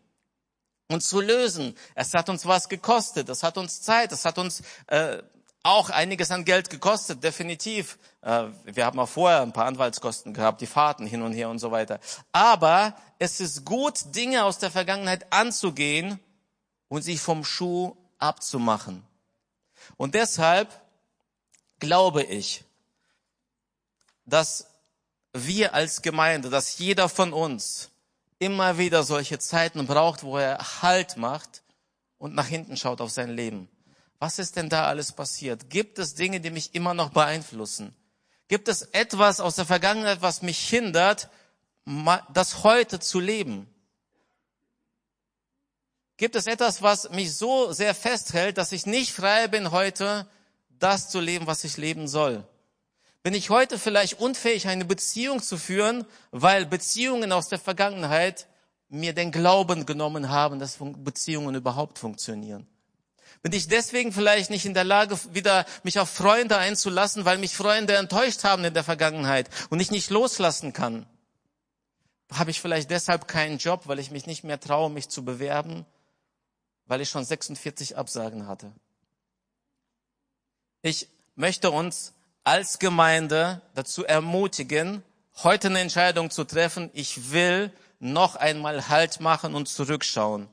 [0.88, 1.74] und zu lösen.
[1.94, 5.18] Es hat uns was gekostet, es hat uns Zeit, es hat uns äh,
[5.66, 7.98] auch einiges an Geld gekostet, definitiv.
[8.22, 11.58] Äh, wir haben auch vorher ein paar Anwaltskosten gehabt, die Fahrten hin und her und
[11.58, 11.98] so weiter.
[12.32, 16.20] Aber es ist gut, Dinge aus der Vergangenheit anzugehen
[16.88, 19.04] und sich vom Schuh abzumachen.
[19.96, 20.68] Und deshalb
[21.78, 22.64] glaube ich,
[24.24, 24.66] dass
[25.32, 27.90] wir als Gemeinde, dass jeder von uns
[28.38, 31.62] immer wieder solche Zeiten braucht, wo er Halt macht
[32.18, 33.68] und nach hinten schaut auf sein Leben.
[34.18, 35.68] Was ist denn da alles passiert?
[35.68, 37.94] Gibt es Dinge, die mich immer noch beeinflussen?
[38.48, 41.28] Gibt es etwas aus der Vergangenheit, was mich hindert,
[42.32, 43.68] das heute zu leben?
[46.16, 50.26] Gibt es etwas, was mich so sehr festhält, dass ich nicht frei bin, heute
[50.78, 52.46] das zu leben, was ich leben soll?
[53.22, 58.46] Bin ich heute vielleicht unfähig, eine Beziehung zu führen, weil Beziehungen aus der Vergangenheit
[58.88, 62.66] mir den Glauben genommen haben, dass Beziehungen überhaupt funktionieren?
[63.42, 67.56] Bin ich deswegen vielleicht nicht in der Lage, wieder mich auf Freunde einzulassen, weil mich
[67.56, 71.06] Freunde enttäuscht haben in der Vergangenheit und ich nicht loslassen kann?
[72.32, 75.86] Habe ich vielleicht deshalb keinen Job, weil ich mich nicht mehr traue, mich zu bewerben,
[76.86, 78.72] weil ich schon 46 Absagen hatte?
[80.82, 85.02] Ich möchte uns als Gemeinde dazu ermutigen,
[85.42, 86.90] heute eine Entscheidung zu treffen.
[86.94, 90.48] Ich will noch einmal Halt machen und zurückschauen.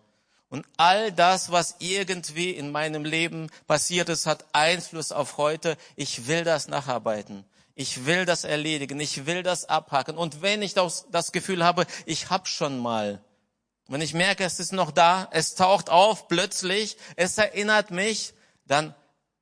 [0.54, 5.78] Und all das, was irgendwie in meinem Leben passiert ist, hat Einfluss auf heute.
[5.96, 7.44] Ich will das nacharbeiten.
[7.74, 9.00] Ich will das erledigen.
[9.00, 10.16] Ich will das abhaken.
[10.16, 13.20] Und wenn ich das, das Gefühl habe, ich hab schon mal,
[13.88, 18.36] wenn ich merke, es ist noch da, es taucht auf plötzlich, es erinnert mich,
[18.68, 18.94] dann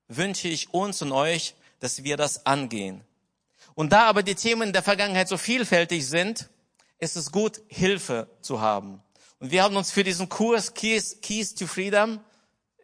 [0.08, 3.04] wünsche ich uns und euch, dass wir das angehen.
[3.76, 6.50] Und da aber die Themen der Vergangenheit so vielfältig sind,
[7.00, 9.04] ist es gut, Hilfe zu haben.
[9.42, 12.20] Und wir haben uns für diesen Kurs Keys, Keys to Freedom,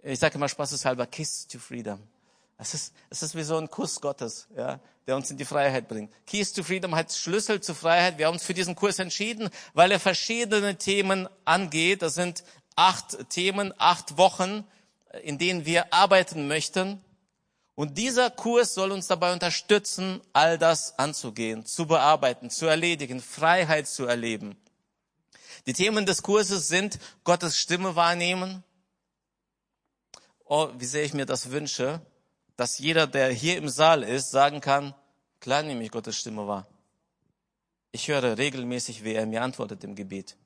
[0.01, 1.99] ich sage immer spaßeshalber Kiss to Freedom.
[2.57, 5.87] Es ist, es ist wie so ein Kuss Gottes, ja, der uns in die Freiheit
[5.87, 6.11] bringt.
[6.25, 8.17] Keys to Freedom heißt Schlüssel zur Freiheit.
[8.17, 12.01] Wir haben uns für diesen Kurs entschieden, weil er verschiedene Themen angeht.
[12.01, 12.43] Das sind
[12.75, 14.63] acht Themen, acht Wochen,
[15.21, 16.99] in denen wir arbeiten möchten.
[17.75, 23.87] Und dieser Kurs soll uns dabei unterstützen, all das anzugehen, zu bearbeiten, zu erledigen, Freiheit
[23.87, 24.57] zu erleben.
[25.67, 28.63] Die Themen des Kurses sind Gottes Stimme wahrnehmen.
[30.45, 32.01] Oh, wie sehr ich mir das wünsche,
[32.55, 34.95] dass jeder, der hier im Saal ist, sagen kann,
[35.41, 36.65] klar nehme ich Gottes Stimme wahr.
[37.91, 40.37] Ich höre regelmäßig, wie er mir antwortet im Gebet.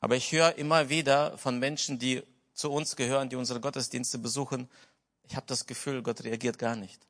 [0.00, 4.68] Aber ich höre immer wieder von Menschen, die zu uns gehören, die unsere Gottesdienste besuchen,
[5.28, 7.00] ich habe das Gefühl, Gott reagiert gar nicht.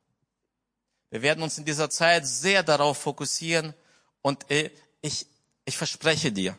[1.09, 3.73] Wir werden uns in dieser Zeit sehr darauf fokussieren
[4.21, 5.25] und äh, ich,
[5.65, 6.57] ich verspreche dir,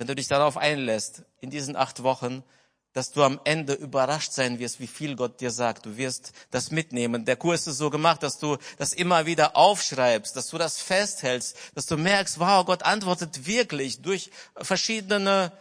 [0.00, 2.42] wenn du dich darauf einlässt, in diesen acht Wochen,
[2.94, 5.84] dass du am Ende überrascht sein wirst, wie viel Gott dir sagt.
[5.84, 7.26] Du wirst das mitnehmen.
[7.26, 11.54] Der Kurs ist so gemacht, dass du das immer wieder aufschreibst, dass du das festhältst,
[11.74, 15.52] dass du merkst, wow, Gott antwortet wirklich durch verschiedene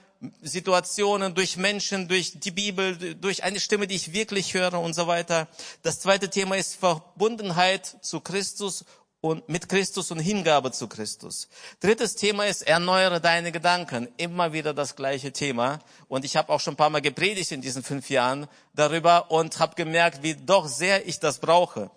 [0.41, 5.05] Situationen, durch Menschen, durch die Bibel, durch eine Stimme, die ich wirklich höre und so
[5.07, 5.49] weiter.
[5.81, 8.85] Das zweite Thema ist Verbundenheit zu Christus
[9.21, 11.49] und mit Christus und Hingabe zu Christus.
[11.79, 14.07] Drittes Thema ist, erneuere deine Gedanken.
[14.17, 15.79] Immer wieder das gleiche Thema.
[16.07, 19.59] Und ich habe auch schon ein paar Mal gepredigt in diesen fünf Jahren darüber und
[19.59, 21.91] habe gemerkt, wie doch sehr ich das brauche.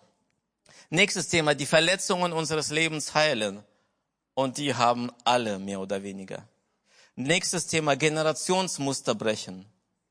[0.90, 3.62] Nächstes Thema, die Verletzungen unseres Lebens heilen.
[4.34, 6.48] Und die haben alle mehr oder weniger.
[7.14, 9.66] Nächstes Thema, Generationsmuster brechen.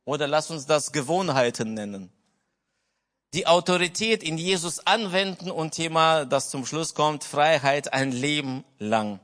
[0.06, 2.12] Oder lass uns das Gewohnheiten nennen
[3.34, 9.20] die Autorität in Jesus anwenden und Thema, das zum Schluss kommt, Freiheit ein Leben lang.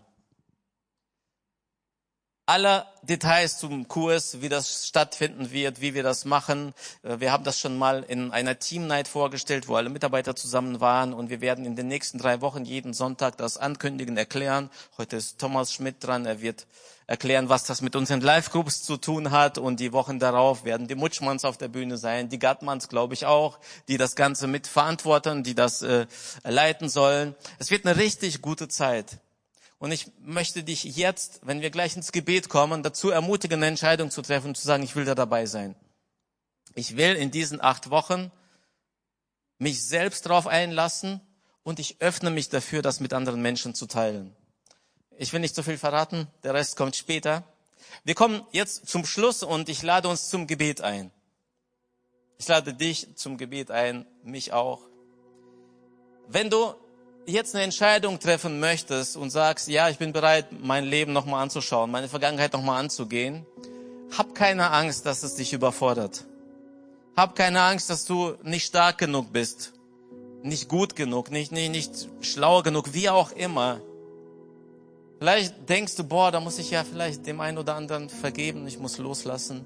[2.50, 6.74] Alle Details zum Kurs, wie das stattfinden wird, wie wir das machen.
[7.04, 10.80] Äh, wir haben das schon mal in einer Team Night vorgestellt, wo alle Mitarbeiter zusammen
[10.80, 14.70] waren und wir werden in den nächsten drei Wochen jeden Sonntag das ankündigen, erklären.
[14.98, 16.68] Heute ist Thomas Schmidt dran, er wird
[17.06, 19.58] erklären, was das mit unseren Live-Groups zu tun hat.
[19.58, 23.26] Und die Wochen darauf werden die Mutschmanns auf der Bühne sein, die Gattmanns, glaube ich,
[23.26, 26.06] auch, die das Ganze mit verantworten, die das äh,
[26.46, 27.36] leiten sollen.
[27.60, 29.20] Es wird eine richtig gute Zeit.
[29.80, 34.10] Und ich möchte dich jetzt, wenn wir gleich ins Gebet kommen, dazu ermutigen, eine Entscheidung
[34.10, 35.76] zu treffen und zu sagen, ich will da dabei sein.
[36.74, 38.32] Ich will in diesen acht Wochen
[39.60, 41.22] mich selbst darauf einlassen
[41.64, 44.36] und ich öffne mich dafür, das mit anderen Menschen zu teilen.
[45.18, 47.44] Ich will nicht so viel verraten, der Rest kommt später.
[48.04, 51.12] Wir kommen jetzt zum Schluss und ich lade uns zum Gebet ein.
[52.40, 54.82] Ich lade dich zum Gebet ein, mich auch.
[56.28, 56.76] Wenn du
[57.28, 61.92] jetzt eine Entscheidung treffen möchtest und sagst, ja, ich bin bereit, mein Leben nochmal anzuschauen,
[61.92, 63.46] meine Vergangenheit nochmal anzugehen,
[64.18, 66.24] hab keine Angst, dass es dich überfordert.
[67.16, 69.74] Hab keine Angst, dass du nicht stark genug bist,
[70.42, 73.82] nicht gut genug, nicht, nicht, nicht schlau genug, wie auch immer.
[75.20, 78.80] Vielleicht denkst du, boah, da muss ich ja vielleicht dem einen oder anderen vergeben, ich
[78.80, 79.66] muss loslassen.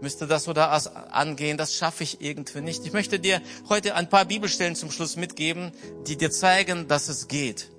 [0.00, 2.86] Müsste das oder das angehen, das schaffe ich irgendwie nicht.
[2.86, 5.72] Ich möchte dir heute ein paar Bibelstellen zum Schluss mitgeben,
[6.06, 7.70] die dir zeigen, dass es geht.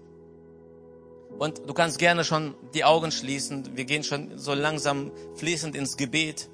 [1.39, 3.75] Und du kannst gerne schon die Augen schließen.
[3.75, 6.49] Wir gehen schon so langsam fließend ins Gebet.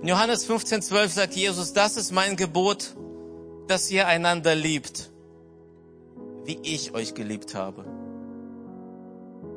[0.00, 2.96] In Johannes 15, 12 sagt Jesus, das ist mein Gebot,
[3.66, 5.10] dass ihr einander liebt,
[6.44, 7.95] wie ich euch geliebt habe.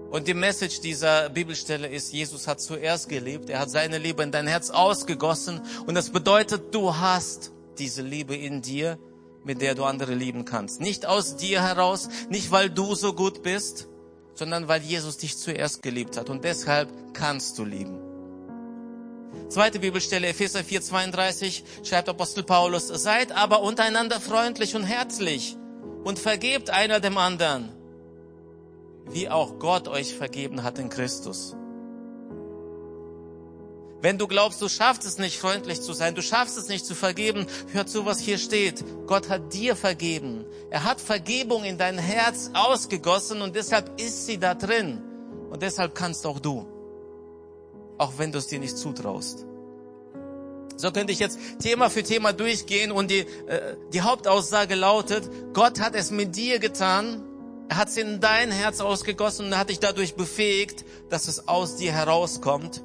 [0.10, 4.32] Und die Message dieser Bibelstelle ist, Jesus hat zuerst geliebt, er hat seine Liebe in
[4.32, 8.98] dein Herz ausgegossen und das bedeutet, du hast diese Liebe in dir,
[9.44, 10.82] mit der du andere lieben kannst.
[10.82, 13.88] Nicht aus dir heraus, nicht weil du so gut bist,
[14.34, 18.00] sondern weil Jesus dich zuerst geliebt hat und deshalb kannst du lieben.
[19.50, 25.56] Zweite Bibelstelle, Epheser 4, 32, schreibt Apostel Paulus, seid aber untereinander freundlich und herzlich
[26.04, 27.79] und vergebt einer dem anderen
[29.12, 31.56] wie auch Gott euch vergeben hat in Christus.
[34.02, 36.96] Wenn du glaubst, du schaffst es nicht, freundlich zu sein, du schaffst es nicht zu
[36.96, 38.84] vergeben, hör zu, was hier steht.
[39.08, 40.46] Gott hat dir vergeben.
[40.70, 45.02] Er hat Vergebung in dein Herz ausgegossen und deshalb ist sie da drin.
[45.50, 46.66] Und deshalb kannst auch du.
[47.98, 49.46] Auch wenn du es dir nicht zutraust.
[50.78, 55.82] So könnte ich jetzt Thema für Thema durchgehen und die, äh, die Hauptaussage lautet, Gott
[55.82, 57.22] hat es mit dir getan
[57.70, 61.76] er hat es in dein Herz ausgegossen und hat dich dadurch befähigt, dass es aus
[61.76, 62.84] dir herauskommt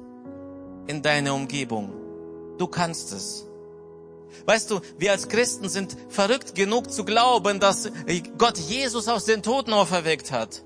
[0.85, 1.91] in deine Umgebung.
[2.59, 3.47] Du kannst es.
[4.45, 7.91] Weißt du, wir als Christen sind verrückt genug zu glauben, dass
[8.37, 10.63] Gott Jesus aus den Toten auferweckt hat.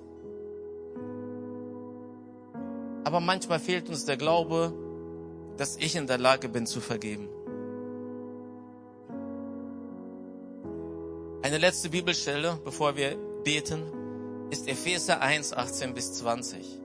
[3.05, 4.73] Aber manchmal fehlt uns der Glaube,
[5.55, 7.29] dass ich in der Lage bin zu vergeben.
[11.41, 13.98] Eine letzte Bibelstelle, bevor wir beten
[14.49, 16.79] ist Epheser 1, 18 bis 20.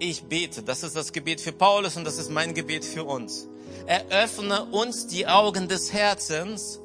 [0.00, 3.48] ich bete, das ist das Gebet für Paulus und das ist mein Gebet für uns.
[3.86, 6.80] Eröffne uns die Augen des Herzens,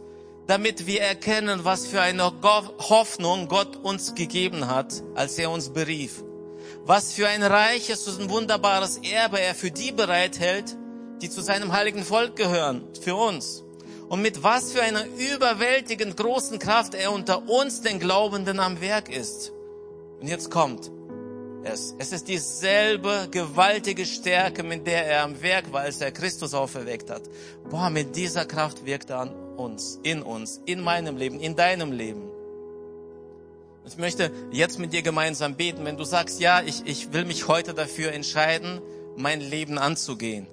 [0.47, 6.23] damit wir erkennen, was für eine Hoffnung Gott uns gegeben hat, als er uns berief.
[6.85, 10.75] Was für ein reiches und wunderbares Erbe er für die bereithält,
[11.21, 13.62] die zu seinem heiligen Volk gehören, für uns.
[14.13, 19.09] Und mit was für einer überwältigend großen Kraft er unter uns, den Glaubenden, am Werk
[19.09, 19.51] ist.
[20.21, 20.91] Und jetzt kommt
[21.63, 21.95] es.
[21.97, 27.09] Es ist dieselbe gewaltige Stärke, mit der er am Werk war, als er Christus auferweckt
[27.09, 27.23] hat.
[27.71, 31.91] Boah, mit dieser Kraft wirkt er an uns, in uns, in meinem Leben, in deinem
[31.91, 32.29] Leben.
[33.87, 37.47] Ich möchte jetzt mit dir gemeinsam beten, wenn du sagst, ja, ich, ich will mich
[37.47, 38.79] heute dafür entscheiden,
[39.17, 40.45] mein Leben anzugehen.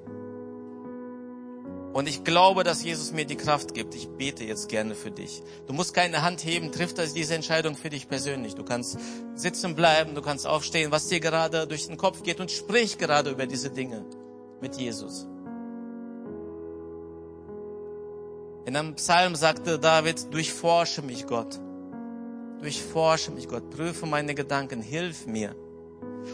[1.93, 3.97] Und ich glaube, dass Jesus mir die Kraft gibt.
[3.97, 5.43] Ich bete jetzt gerne für dich.
[5.67, 8.55] Du musst keine Hand heben, trifft das diese Entscheidung für dich persönlich.
[8.55, 8.99] Du kannst
[9.35, 13.31] sitzen bleiben, du kannst aufstehen, was dir gerade durch den Kopf geht und sprich gerade
[13.31, 14.05] über diese Dinge
[14.61, 15.27] mit Jesus.
[18.67, 21.59] In einem Psalm sagte David, durchforsche mich Gott.
[22.61, 25.57] Durchforsche mich Gott, prüfe meine Gedanken, hilf mir.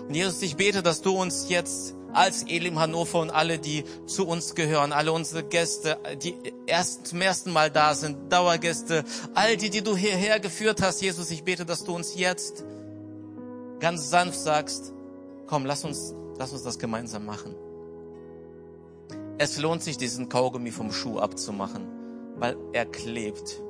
[0.07, 4.26] Und Jesus, ich bete, dass du uns jetzt als Elim Hannover und alle, die zu
[4.26, 6.35] uns gehören, alle unsere Gäste, die
[6.66, 11.31] erst zum ersten Mal da sind, Dauergäste, all die, die du hierher geführt hast, Jesus,
[11.31, 12.64] ich bete, dass du uns jetzt
[13.81, 14.92] ganz sanft sagst,
[15.46, 17.55] komm, lass uns, lass uns das gemeinsam machen.
[19.38, 21.96] Es lohnt sich, diesen Kaugummi vom Schuh abzumachen
[22.38, 23.62] weil er klebt.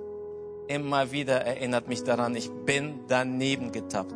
[0.69, 4.15] Immer wieder erinnert mich daran, ich bin daneben getappt.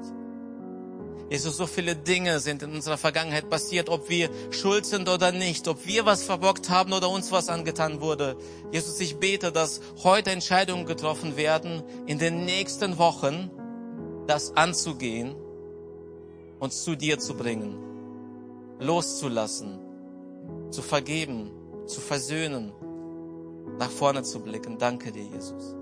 [1.30, 5.68] Jesus, so viele Dinge sind in unserer Vergangenheit passiert, ob wir schuld sind oder nicht,
[5.68, 8.36] ob wir was verbockt haben oder uns was angetan wurde.
[8.72, 13.48] Jesus, ich bete, dass heute Entscheidungen getroffen werden, in den nächsten Wochen
[14.26, 15.36] das anzugehen,
[16.58, 17.78] uns zu dir zu bringen,
[18.80, 19.78] loszulassen,
[20.70, 21.52] zu vergeben,
[21.86, 22.72] zu versöhnen,
[23.78, 24.78] nach vorne zu blicken.
[24.78, 25.76] Danke dir, Jesus.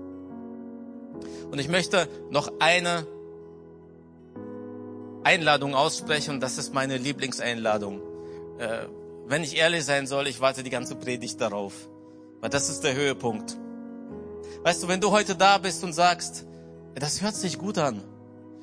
[1.49, 3.07] Und ich möchte noch eine
[5.23, 6.39] Einladung aussprechen.
[6.39, 8.01] Das ist meine Lieblingseinladung.
[8.57, 8.87] Äh,
[9.27, 11.73] wenn ich ehrlich sein soll, ich warte die ganze Predigt darauf.
[12.41, 13.57] Weil das ist der Höhepunkt.
[14.63, 16.45] Weißt du, wenn du heute da bist und sagst,
[16.95, 18.03] das hört sich gut an.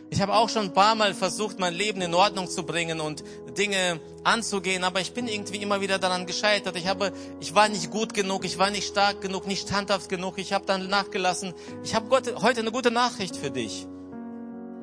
[0.09, 3.25] Ich habe auch schon ein paar Mal versucht, mein Leben in Ordnung zu bringen und
[3.59, 6.77] Dinge anzugehen, aber ich bin irgendwie immer wieder daran gescheitert.
[6.77, 10.38] Ich habe, ich war nicht gut genug, ich war nicht stark genug, nicht standhaft genug.
[10.38, 11.55] Ich habe dann nachgelassen.
[11.83, 13.87] Ich habe heute eine gute Nachricht für dich.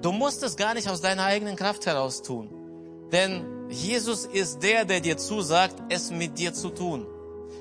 [0.04, 2.50] Du musst es gar nicht aus deiner eigenen Kraft heraus tun,
[3.12, 7.08] denn Jesus ist der, der dir zusagt, es mit dir zu tun.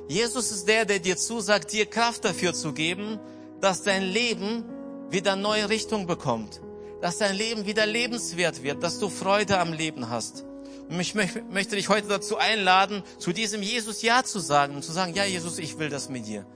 [0.09, 3.19] Jesus ist der, der dir zusagt, dir Kraft dafür zu geben,
[3.63, 4.65] dass dein Leben
[5.09, 6.61] wieder neue Richtung bekommt
[7.03, 10.45] dass dein Leben wieder lebenswert wird, dass du Freude am Leben hast.
[10.89, 14.93] Und ich möchte dich heute dazu einladen, zu diesem Jesus Ja zu sagen und zu
[14.93, 16.47] sagen, ja Jesus, ich will das mit dir.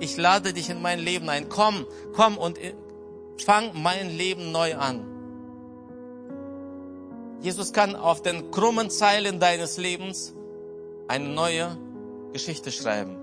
[0.00, 1.48] Ich lade dich in mein Leben ein.
[1.48, 2.74] Komm, komm und äh,
[3.44, 5.06] fang mein Leben neu an.
[7.42, 10.32] Jesus kann auf den krummen Zeilen deines Lebens
[11.08, 11.76] eine neue
[12.32, 13.16] Geschichte schreiben.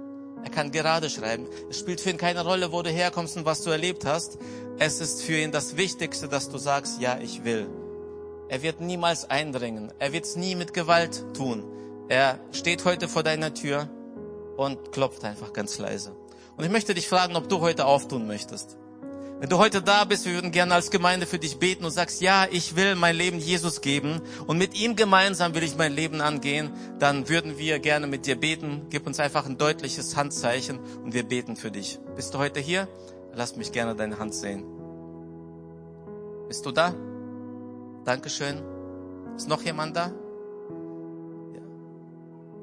[0.43, 1.47] Er kann gerade schreiben.
[1.69, 4.37] Es spielt für ihn keine Rolle, wo du herkommst und was du erlebt hast.
[4.77, 7.69] Es ist für ihn das Wichtigste, dass du sagst, ja, ich will.
[8.49, 9.93] Er wird niemals eindringen.
[9.99, 11.63] Er wird es nie mit Gewalt tun.
[12.09, 13.89] Er steht heute vor deiner Tür
[14.57, 16.13] und klopft einfach ganz leise.
[16.57, 18.77] Und ich möchte dich fragen, ob du heute auftun möchtest.
[19.39, 22.19] Wenn du heute da bist, wir würden gerne als Gemeinde für dich beten und sagst,
[22.19, 26.19] ja, ich will mein Leben Jesus geben und mit ihm gemeinsam will ich mein Leben
[26.19, 28.87] angehen, dann würden wir gerne mit dir beten.
[28.89, 31.99] Gib uns einfach ein deutliches Handzeichen und wir beten für dich.
[32.17, 32.89] Bist du heute hier?
[33.33, 34.65] Lass mich gerne deine Hand sehen.
[36.49, 36.93] Bist du da?
[38.03, 38.61] Dankeschön.
[39.37, 40.07] Ist noch jemand da?
[41.53, 41.61] Ja.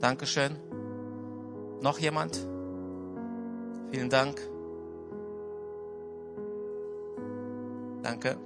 [0.01, 0.57] Dankeschön.
[1.81, 2.37] Noch jemand?
[3.91, 4.39] Vielen Dank.
[8.03, 8.37] Danke.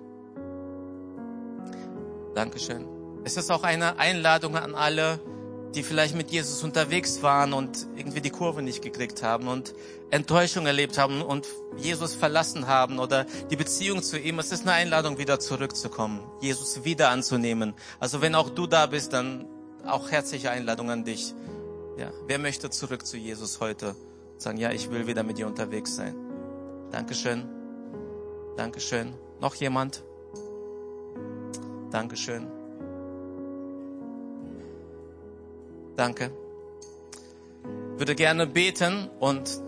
[2.34, 2.86] Dankeschön.
[3.24, 5.20] Es ist auch eine Einladung an alle,
[5.74, 9.74] die vielleicht mit Jesus unterwegs waren und irgendwie die Kurve nicht gekriegt haben und
[10.10, 11.46] Enttäuschung erlebt haben und
[11.76, 14.38] Jesus verlassen haben oder die Beziehung zu ihm.
[14.38, 17.74] Es ist eine Einladung, wieder zurückzukommen, Jesus wieder anzunehmen.
[18.00, 19.46] Also wenn auch du da bist, dann
[19.86, 21.34] auch herzliche Einladung an dich.
[21.96, 23.94] Ja, wer möchte zurück zu Jesus heute?
[24.38, 26.16] Sagen, ja, ich will wieder mit dir unterwegs sein.
[26.90, 27.48] Dankeschön.
[28.56, 29.14] Dankeschön.
[29.40, 30.04] Noch jemand?
[31.90, 32.46] Dankeschön.
[35.96, 36.30] Danke.
[37.96, 39.60] Würde gerne beten und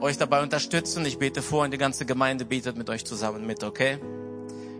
[0.00, 1.04] euch dabei unterstützen.
[1.04, 3.98] Ich bete vor und die ganze Gemeinde betet mit euch zusammen mit, okay?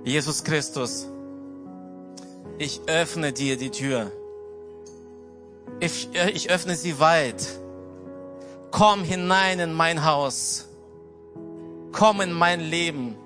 [0.05, 1.09] Jesus Christus,
[2.59, 4.11] ich öffne dir die Tür
[5.80, 7.47] Ich, ich öffne sie weit.
[8.70, 10.68] Komm hinein in mein Haus.
[11.92, 13.16] Komm in mein Leben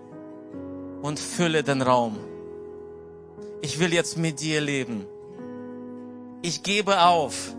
[1.02, 2.18] und fülle den Raum.
[3.62, 5.06] Ich will jetzt mit dir leben.
[6.42, 7.54] Ich gebe auf.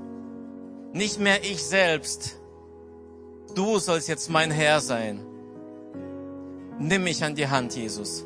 [0.94, 2.38] Nicht mehr ich selbst.
[3.56, 5.22] Du sollst jetzt mein Herr sein.
[6.80, 8.26] Nimm mich an die Hand, Jesus,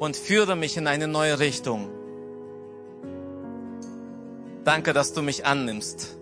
[0.00, 1.88] und führe mich in eine neue Richtung.
[4.64, 6.16] Danke, dass du mich annimmst.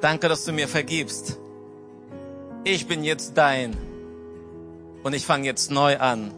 [0.00, 1.38] Danke, dass du mir vergibst.
[2.64, 3.76] Ich bin jetzt dein
[5.04, 6.32] und ich fange jetzt neu an.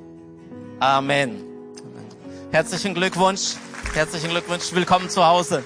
[0.81, 1.43] Amen.
[2.51, 3.55] Herzlichen Glückwunsch.
[3.95, 4.73] Herzlichen Glückwunsch.
[4.73, 5.63] Willkommen zu Hause.